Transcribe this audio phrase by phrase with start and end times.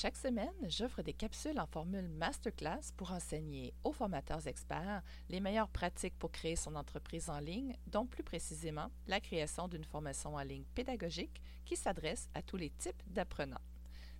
[0.00, 5.70] chaque semaine, j'offre des capsules en formule masterclass pour enseigner aux formateurs experts les meilleures
[5.70, 10.42] pratiques pour créer son entreprise en ligne, dont plus précisément la création d'une formation en
[10.42, 13.60] ligne pédagogique qui s'adresse à tous les types d'apprenants.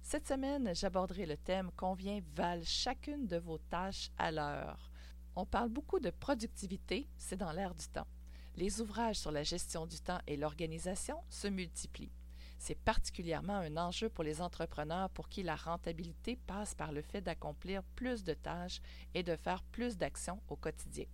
[0.03, 4.91] Cette semaine, j'aborderai le thème Combien valent chacune de vos tâches à l'heure.
[5.37, 8.09] On parle beaucoup de productivité, c'est dans l'air du temps.
[8.57, 12.11] Les ouvrages sur la gestion du temps et l'organisation se multiplient.
[12.59, 17.21] C'est particulièrement un enjeu pour les entrepreneurs pour qui la rentabilité passe par le fait
[17.21, 18.81] d'accomplir plus de tâches
[19.15, 21.07] et de faire plus d'actions au quotidien.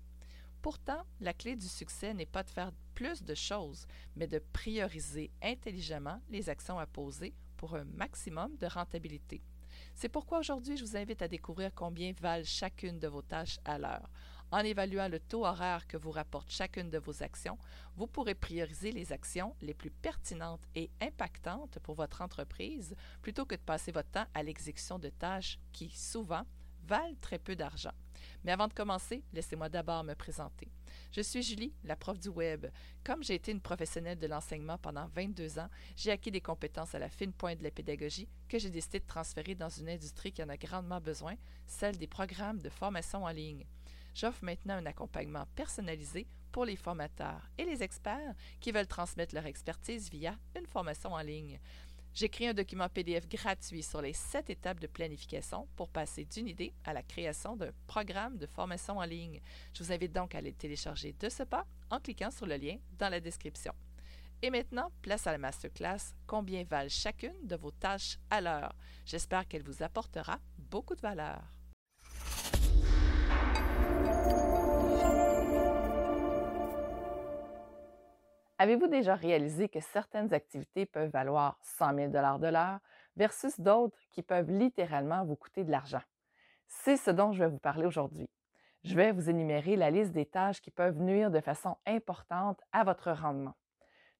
[0.62, 5.30] Pourtant, la clé du succès n'est pas de faire plus de choses, mais de prioriser
[5.42, 9.42] intelligemment les actions à poser pour un maximum de rentabilité.
[9.94, 13.78] C'est pourquoi aujourd'hui, je vous invite à découvrir combien valent chacune de vos tâches à
[13.78, 14.10] l'heure.
[14.54, 17.58] En évaluant le taux horaire que vous rapporte chacune de vos actions,
[17.96, 23.56] vous pourrez prioriser les actions les plus pertinentes et impactantes pour votre entreprise plutôt que
[23.56, 26.44] de passer votre temps à l'exécution de tâches qui, souvent,
[26.86, 27.90] valent très peu d'argent.
[28.44, 30.70] Mais avant de commencer, laissez-moi d'abord me présenter.
[31.10, 32.66] Je suis Julie, la prof du web.
[33.02, 37.00] Comme j'ai été une professionnelle de l'enseignement pendant 22 ans, j'ai acquis des compétences à
[37.00, 40.44] la fine pointe de la pédagogie que j'ai décidé de transférer dans une industrie qui
[40.44, 41.34] en a grandement besoin,
[41.66, 43.66] celle des programmes de formation en ligne.
[44.14, 49.46] J'offre maintenant un accompagnement personnalisé pour les formateurs et les experts qui veulent transmettre leur
[49.46, 51.58] expertise via une formation en ligne.
[52.14, 56.46] J'ai créé un document PDF gratuit sur les sept étapes de planification pour passer d'une
[56.46, 59.40] idée à la création d'un programme de formation en ligne.
[59.72, 62.76] Je vous invite donc à le télécharger de ce pas en cliquant sur le lien
[62.98, 63.72] dans la description.
[64.42, 69.48] Et maintenant, place à la masterclass Combien valent chacune de vos tâches à l'heure J'espère
[69.48, 71.42] qu'elle vous apportera beaucoup de valeur.
[78.58, 82.78] Avez-vous déjà réalisé que certaines activités peuvent valoir 100 000 de l'heure
[83.16, 86.02] versus d'autres qui peuvent littéralement vous coûter de l'argent?
[86.68, 88.28] C'est ce dont je vais vous parler aujourd'hui.
[88.84, 92.84] Je vais vous énumérer la liste des tâches qui peuvent nuire de façon importante à
[92.84, 93.54] votre rendement.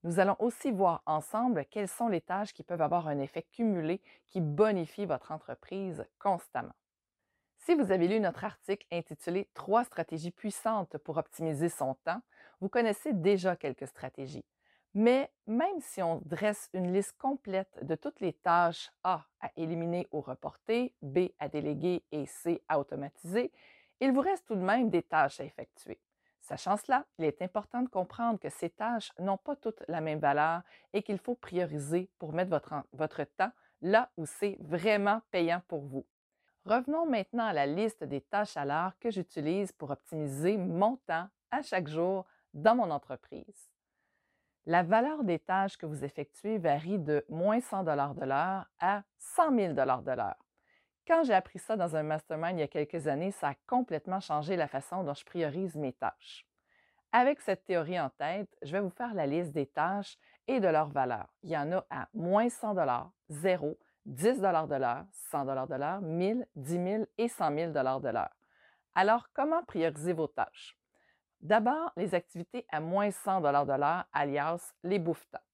[0.03, 4.03] Nous allons aussi voir ensemble quelles sont les tâches qui peuvent avoir un effet cumulé
[4.27, 6.75] qui bonifie votre entreprise constamment.
[7.59, 12.21] Si vous avez lu notre article intitulé Trois stratégies puissantes pour optimiser son temps,
[12.65, 14.47] vous connaissez déjà quelques stratégies.
[14.95, 20.09] Mais même si on dresse une liste complète de toutes les tâches A à éliminer
[20.13, 23.53] ou reporter, B à déléguer et C à automatiser,
[24.01, 26.01] il vous reste tout de même des tâches à effectuer.
[26.41, 30.21] Sachant cela, il est important de comprendre que ces tâches n'ont pas toutes la même
[30.21, 30.63] valeur
[30.95, 33.53] et qu'il faut prioriser pour mettre votre, votre temps
[33.83, 36.07] là où c'est vraiment payant pour vous.
[36.65, 41.29] Revenons maintenant à la liste des tâches à l'heure que j'utilise pour optimiser mon temps
[41.51, 43.69] à chaque jour dans mon entreprise.
[44.67, 49.55] La valeur des tâches que vous effectuez varie de moins 100 de l'heure à 100
[49.55, 50.37] 000 de l'heure.
[51.07, 54.21] Quand j'ai appris ça dans un mastermind il y a quelques années, ça a complètement
[54.21, 56.47] changé la façon dont je priorise mes tâches.
[57.13, 60.17] Avec cette théorie en tête, je vais vous faire la liste des tâches
[60.49, 61.29] et de leur valeur.
[61.43, 62.75] Il y en a à moins 100
[63.29, 68.35] 0, 10 de l'heure, 100 de l'heure, 1000, 10 000 et 100 000 de l'heure.
[68.95, 70.77] Alors, comment prioriser vos tâches?
[71.45, 75.45] D'abord, les activités à moins 100 de l'heure, alias les bouffetants.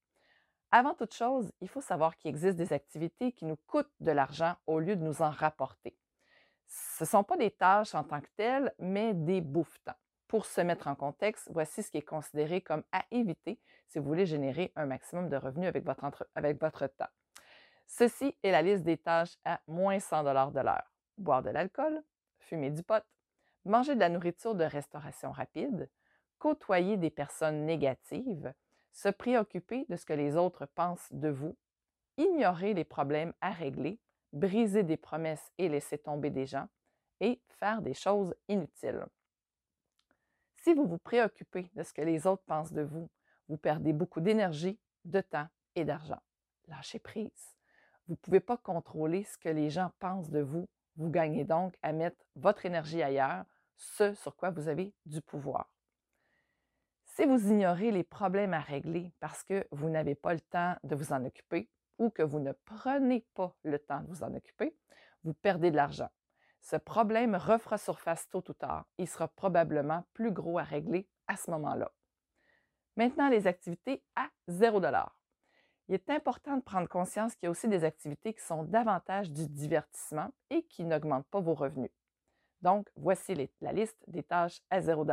[0.71, 4.55] Avant toute chose, il faut savoir qu'il existe des activités qui nous coûtent de l'argent
[4.69, 5.97] au lieu de nous en rapporter.
[6.69, 9.97] Ce ne sont pas des tâches en tant que telles, mais des bouffetants.
[10.28, 13.59] Pour se mettre en contexte, voici ce qui est considéré comme à éviter
[13.89, 17.11] si vous voulez générer un maximum de revenus avec votre, avec votre temps.
[17.89, 20.93] Ceci est la liste des tâches à moins 100 de l'heure.
[21.19, 22.01] Boire de l'alcool,
[22.39, 23.03] fumer du pot,
[23.65, 25.88] manger de la nourriture de restauration rapide,
[26.38, 28.53] côtoyer des personnes négatives,
[28.93, 31.56] se préoccuper de ce que les autres pensent de vous,
[32.16, 33.98] ignorer les problèmes à régler,
[34.32, 36.69] briser des promesses et laisser tomber des gens,
[37.21, 39.06] et faire des choses inutiles.
[40.56, 43.09] Si vous vous préoccupez de ce que les autres pensent de vous,
[43.48, 46.21] vous perdez beaucoup d'énergie, de temps et d'argent.
[46.69, 47.56] Lâchez prise.
[48.06, 50.68] Vous ne pouvez pas contrôler ce que les gens pensent de vous.
[50.97, 53.45] Vous gagnez donc à mettre votre énergie ailleurs,
[53.77, 55.71] ce sur quoi vous avez du pouvoir.
[57.04, 60.95] Si vous ignorez les problèmes à régler parce que vous n'avez pas le temps de
[60.95, 64.77] vous en occuper ou que vous ne prenez pas le temps de vous en occuper,
[65.25, 66.09] vous perdez de l'argent.
[66.63, 68.87] Ce problème refera surface tôt ou tard.
[68.98, 71.91] Il sera probablement plus gros à régler à ce moment-là.
[72.97, 74.81] Maintenant, les activités à 0
[75.91, 79.28] il est important de prendre conscience qu'il y a aussi des activités qui sont davantage
[79.33, 81.91] du divertissement et qui n'augmentent pas vos revenus.
[82.63, 85.04] Donc, voici la liste des tâches à 0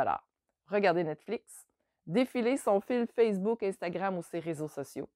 [0.68, 1.66] Regarder Netflix,
[2.06, 5.10] défiler son fil Facebook, Instagram ou ses réseaux sociaux,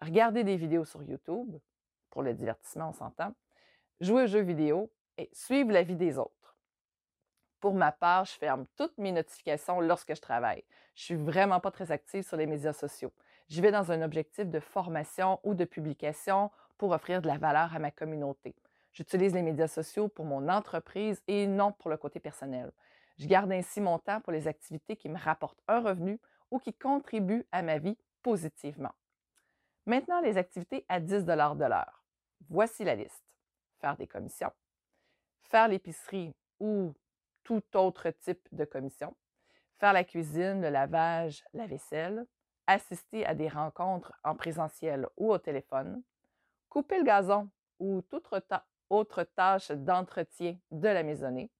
[0.00, 1.54] regarder des vidéos sur YouTube,
[2.08, 3.34] pour le divertissement, on s'entend,
[4.00, 6.43] jouer aux jeux vidéo et suivre la vie des autres.
[7.64, 10.62] Pour ma part, je ferme toutes mes notifications lorsque je travaille.
[10.94, 13.10] Je suis vraiment pas très active sur les médias sociaux.
[13.48, 17.74] Je vais dans un objectif de formation ou de publication pour offrir de la valeur
[17.74, 18.54] à ma communauté.
[18.92, 22.70] J'utilise les médias sociaux pour mon entreprise et non pour le côté personnel.
[23.16, 26.20] Je garde ainsi mon temps pour les activités qui me rapportent un revenu
[26.50, 28.92] ou qui contribuent à ma vie positivement.
[29.86, 32.04] Maintenant, les activités à 10 de l'heure.
[32.50, 33.24] Voici la liste.
[33.80, 34.52] Faire des commissions,
[35.48, 36.94] faire l'épicerie ou
[37.44, 39.14] tout autre type de commission,
[39.78, 42.26] faire la cuisine, le lavage, la vaisselle,
[42.66, 46.02] assister à des rencontres en présentiel ou au téléphone,
[46.68, 47.48] couper le gazon
[47.78, 48.28] ou toute
[48.90, 51.50] autre tâche d'entretien de la maisonnée,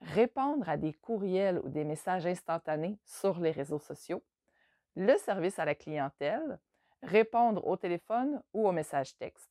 [0.00, 4.22] répondre à des courriels ou des messages instantanés sur les réseaux sociaux,
[4.96, 6.58] le service à la clientèle,
[7.02, 9.50] répondre au téléphone ou au message texte,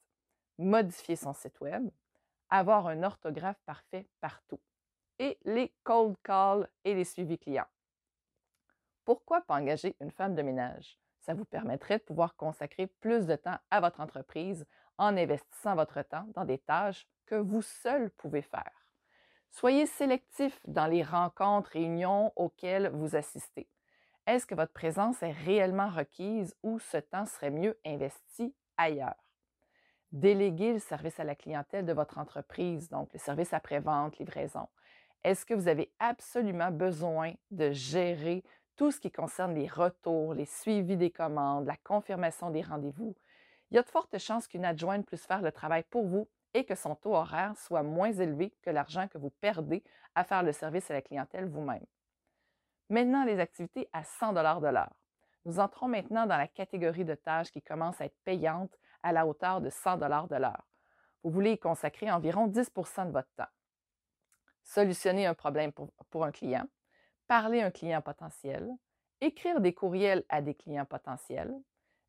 [0.58, 1.90] modifier son site web,
[2.50, 4.60] avoir un orthographe parfait partout,
[5.20, 7.68] et les cold calls et les suivis clients.
[9.06, 11.00] Pourquoi pas engager une femme de ménage?
[11.20, 14.66] Ça vous permettrait de pouvoir consacrer plus de temps à votre entreprise
[14.98, 18.72] en investissant votre temps dans des tâches que vous seul pouvez faire.
[19.50, 23.68] Soyez sélectif dans les rencontres, réunions auxquelles vous assistez.
[24.26, 29.16] Est-ce que votre présence est réellement requise ou ce temps serait mieux investi ailleurs?
[30.12, 34.68] Déléguez le service à la clientèle de votre entreprise, donc le service après-vente, livraison.
[35.24, 38.44] Est-ce que vous avez absolument besoin de gérer
[38.76, 43.16] tout ce qui concerne les retours, les suivis des commandes, la confirmation des rendez-vous?
[43.70, 46.64] Il y a de fortes chances qu'une adjointe puisse faire le travail pour vous et
[46.64, 49.84] que son taux horaire soit moins élevé que l'argent que vous perdez
[50.16, 51.86] à faire le service à la clientèle vous-même.
[52.90, 54.94] Maintenant, les activités à 100 de l'heure.
[55.44, 59.28] Nous entrons maintenant dans la catégorie de tâches qui commencent à être payantes à la
[59.28, 60.68] hauteur de 100 de l'heure.
[61.24, 63.46] Vous voulez y consacrer environ 10% de votre temps.
[64.68, 66.68] Solutionner un problème pour, un client,
[67.26, 68.70] parler à un client potentiel,
[69.22, 71.56] écrire des courriels à des clients potentiels,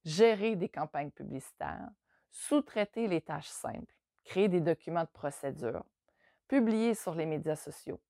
[0.04, 1.88] gérer des campagnes publicitaires,
[2.32, 3.94] sous-traiter les tâches simples,
[4.24, 5.84] créer des documents de procédure,
[6.48, 8.00] publier sur les médias sociaux,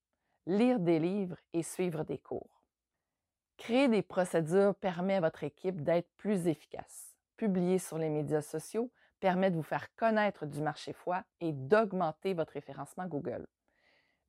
[0.47, 2.63] lire des livres et suivre des cours.
[3.55, 7.13] Créer des procédures permet à votre équipe d'être plus efficace.
[7.37, 12.33] Publier sur les médias sociaux permet de vous faire connaître du marché foi et d'augmenter
[12.33, 13.45] votre référencement Google.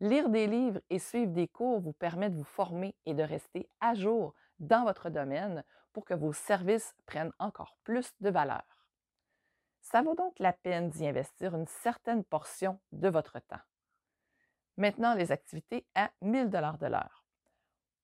[0.01, 3.69] Lire des livres et suivre des cours vous permet de vous former et de rester
[3.81, 5.63] à jour dans votre domaine
[5.93, 8.65] pour que vos services prennent encore plus de valeur.
[9.83, 13.61] Ça vaut donc la peine d'y investir une certaine portion de votre temps.
[14.79, 17.27] Maintenant, les activités à 1000 dollars de l'heure.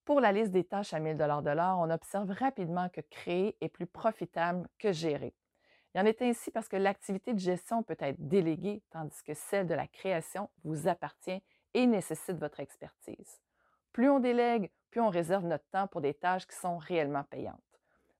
[0.05, 3.57] Pour la liste des tâches à 1000 dollars de l'heure, on observe rapidement que créer
[3.63, 5.35] est plus profitable que gérer.
[5.95, 9.67] Il en est ainsi parce que l'activité de gestion peut être déléguée, tandis que celle
[9.67, 11.43] de la création vous appartient
[11.76, 13.43] et nécessite votre expertise.
[13.93, 17.61] Plus on délègue, plus on réserve notre temps pour des tâches qui sont réellement payantes.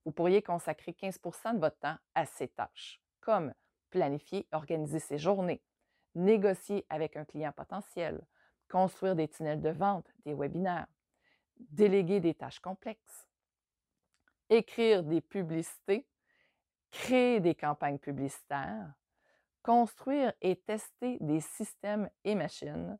[0.05, 3.55] Vous pourriez consacrer 15% de votre temps à ces tâches comme
[3.89, 5.63] planifier, organiser ses journées,
[6.15, 8.21] négocier avec un client potentiel,
[8.69, 10.87] construire des tunnels de vente, des webinaires,
[11.57, 13.27] déléguer des tâches complexes,
[14.51, 16.07] écrire des publicités,
[16.91, 18.93] créer des campagnes publicitaires,
[19.63, 22.99] construire et tester des systèmes et machines,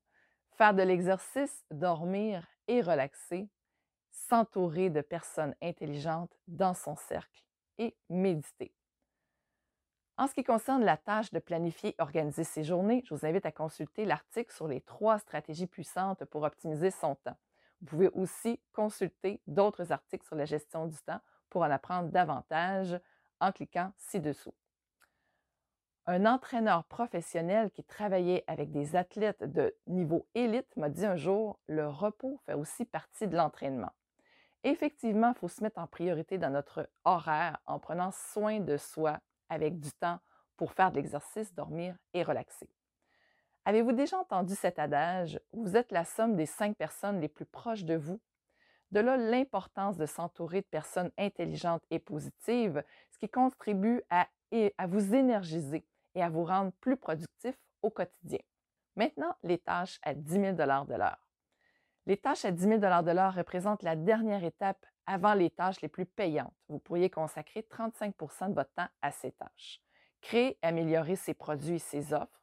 [0.57, 3.49] faire de l'exercice, dormir et relaxer,
[4.11, 7.45] s'entourer de personnes intelligentes dans son cercle
[7.79, 8.73] et méditer.
[10.19, 13.45] En ce qui concerne la tâche de planifier et organiser ses journées, je vous invite
[13.45, 17.37] à consulter l'article sur les trois stratégies puissantes pour optimiser son temps.
[17.83, 21.21] Vous pouvez aussi consulter d'autres articles sur la gestion du temps
[21.51, 22.99] pour en apprendre davantage
[23.41, 24.55] en cliquant ci-dessous.
[26.09, 31.59] Un entraîneur professionnel qui travaillait avec des athlètes de niveau élite m'a dit un jour,
[31.67, 33.91] le repos fait aussi partie de l'entraînement.
[34.63, 39.19] Effectivement, il faut se mettre en priorité dans notre horaire en prenant soin de soi
[39.49, 40.21] avec du temps
[40.57, 42.71] pour faire de l'exercice, dormir et relaxer.
[43.65, 47.83] Avez-vous déjà entendu cet adage Vous êtes la somme des cinq personnes les plus proches
[47.83, 48.21] de vous
[48.93, 54.29] De là l'importance de s'entourer de personnes intelligentes et positives, ce qui contribue à,
[54.79, 55.85] à vous énergiser
[56.17, 58.41] et à vous rendre plus productif au quotidien.
[58.97, 61.29] Maintenant, les tâches à 10 000 de l'heure.
[62.07, 65.89] Les tâches à 10 000 de l'heure représentent la dernière étape avant les tâches les
[65.89, 66.55] plus payantes.
[66.69, 69.83] Vous pourriez consacrer 35% de votre temps à ces tâches.
[70.23, 72.43] Créer améliorer ses produits et ses offres,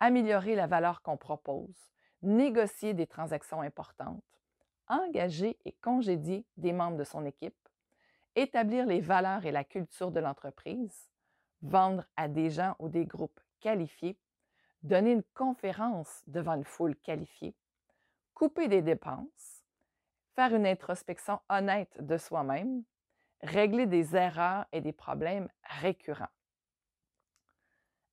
[0.00, 1.76] améliorer la valeur qu'on propose,
[2.22, 4.24] négocier des transactions importantes,
[4.88, 7.68] engager et congédier des membres de son équipe,
[8.34, 11.11] établir les valeurs et la culture de l'entreprise,
[11.62, 14.18] vendre à des gens ou des groupes qualifiés,
[14.82, 17.54] donner une conférence devant une foule qualifiée,
[18.34, 19.62] couper des dépenses,
[20.34, 22.82] faire une introspection honnête de soi-même,
[23.42, 26.26] régler des erreurs et des problèmes récurrents.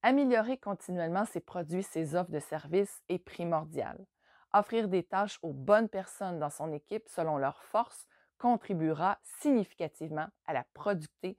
[0.02, 4.06] Améliorer continuellement ses produits, ses offres de services est primordial.
[4.54, 10.54] Offrir des tâches aux bonnes personnes dans son équipe selon leurs forces contribuera significativement à
[10.54, 11.38] la productivité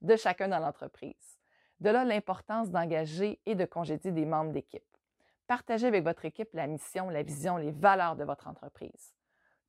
[0.00, 1.38] de chacun dans l'entreprise.
[1.80, 4.82] De là l'importance d'engager et de congédier des membres d'équipe.
[5.46, 9.14] Partagez avec votre équipe la mission, la vision, les valeurs de votre entreprise.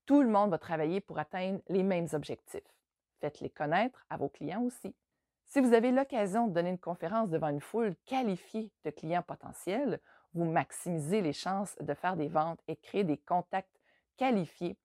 [0.06, 2.62] Tout le monde va travailler pour atteindre les mêmes objectifs.
[3.20, 4.96] Faites-les connaître à vos clients aussi.
[5.46, 10.00] Si vous avez l'occasion de donner une conférence devant une foule qualifiée de clients potentiels,
[10.34, 13.80] vous maximisez les chances de faire des ventes et créer des contacts
[14.18, 14.78] qualifiés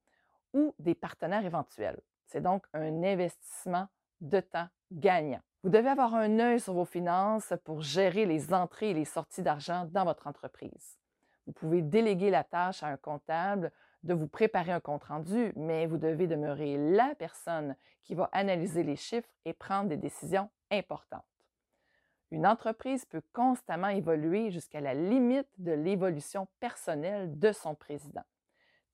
[0.52, 2.00] ou des partenaires éventuels.
[2.26, 3.88] C'est donc un investissement
[4.22, 5.40] de temps gagnant.
[5.62, 9.42] Vous devez avoir un œil sur vos finances pour gérer les entrées et les sorties
[9.42, 10.98] d'argent dans votre entreprise.
[11.46, 13.70] Vous pouvez déléguer la tâche à un comptable
[14.02, 18.96] de vous préparer un compte-rendu, mais vous devez demeurer la personne qui va analyser les
[18.96, 21.24] chiffres et prendre des décisions importantes.
[22.32, 28.24] Une entreprise peut constamment évoluer jusqu'à la limite de l'évolution personnelle de son président.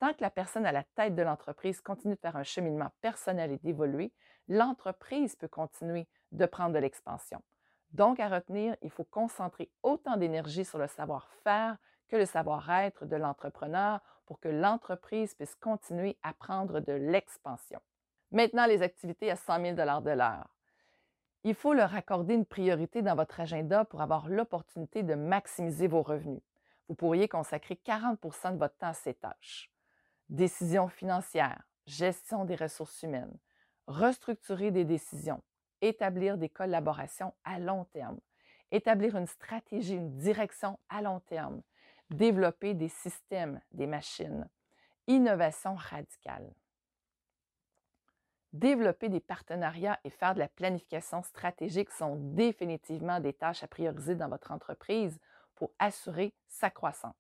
[0.01, 3.53] Tant que la personne à la tête de l'entreprise continue de faire un cheminement personnel
[3.53, 4.13] et d'évoluer,
[4.49, 7.43] l'entreprise peut continuer de prendre de l'expansion.
[7.93, 11.77] Donc, à retenir, il faut concentrer autant d'énergie sur le savoir-faire
[12.09, 17.81] que le savoir-être de l'entrepreneur pour que l'entreprise puisse continuer à prendre de l'expansion.
[18.31, 20.49] Maintenant, les activités à 100 000 de l'heure.
[21.45, 26.03] Il faut leur accorder une priorité dans votre agenda pour avoir l'opportunité de maximiser vos
[26.03, 26.43] revenus.
[26.89, 29.71] Vous pourriez consacrer 40% de votre temps à ces tâches
[30.29, 33.37] décisions financières, gestion des ressources humaines,
[33.89, 35.43] restructurer des décisions,
[35.81, 38.21] établir des collaborations à long terme,
[38.71, 41.63] établir une stratégie, une direction à long terme,
[42.11, 44.49] développer des systèmes, des machines,
[45.07, 46.53] innovation radicale.
[48.53, 54.15] Développer des partenariats et faire de la planification stratégique sont définitivement des tâches à prioriser
[54.15, 55.19] dans votre entreprise
[55.55, 57.15] pour assurer sa croissance.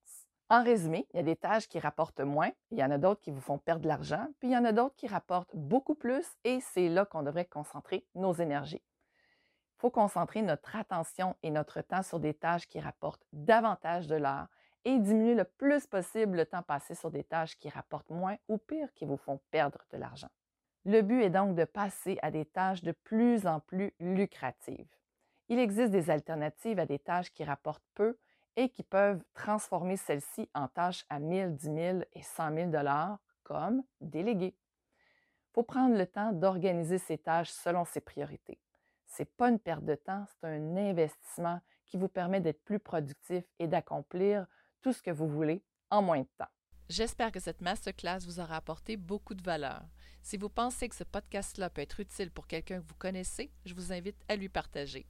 [0.50, 3.20] En résumé, il y a des tâches qui rapportent moins, il y en a d'autres
[3.20, 5.94] qui vous font perdre de l'argent, puis il y en a d'autres qui rapportent beaucoup
[5.94, 8.82] plus et c'est là qu'on devrait concentrer nos énergies.
[8.82, 14.16] Il faut concentrer notre attention et notre temps sur des tâches qui rapportent davantage de
[14.16, 14.48] l'heure
[14.86, 18.56] et diminuer le plus possible le temps passé sur des tâches qui rapportent moins ou
[18.56, 20.30] pire qui vous font perdre de l'argent.
[20.86, 24.88] Le but est donc de passer à des tâches de plus en plus lucratives.
[25.48, 28.16] Il existe des alternatives à des tâches qui rapportent peu
[28.58, 33.20] et qui peuvent transformer celles-ci en tâches à 1000, 10 000 et 100 000 dollars
[33.44, 34.52] comme déléguer.
[34.56, 38.58] Il faut prendre le temps d'organiser ces tâches selon ses priorités.
[39.06, 42.80] Ce n'est pas une perte de temps, c'est un investissement qui vous permet d'être plus
[42.80, 44.44] productif et d'accomplir
[44.82, 46.50] tout ce que vous voulez en moins de temps.
[46.88, 49.82] J'espère que cette masterclass vous aura apporté beaucoup de valeur.
[50.20, 53.74] Si vous pensez que ce podcast-là peut être utile pour quelqu'un que vous connaissez, je
[53.74, 55.06] vous invite à lui partager.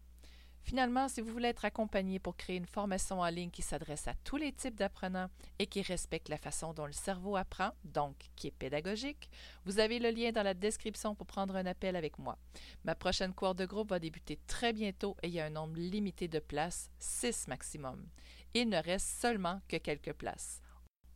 [0.69, 4.13] Finalement, si vous voulez être accompagné pour créer une formation en ligne qui s'adresse à
[4.23, 8.49] tous les types d'apprenants et qui respecte la façon dont le cerveau apprend, donc qui
[8.49, 9.31] est pédagogique,
[9.65, 12.37] vous avez le lien dans la description pour prendre un appel avec moi.
[12.85, 15.79] Ma prochaine cour de groupe va débuter très bientôt et il y a un nombre
[15.79, 18.07] limité de places, 6 maximum.
[18.53, 20.61] Il ne reste seulement que quelques places.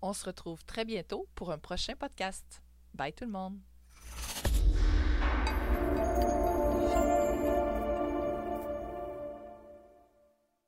[0.01, 2.63] On se retrouve très bientôt pour un prochain podcast.
[2.95, 3.61] Bye tout le monde!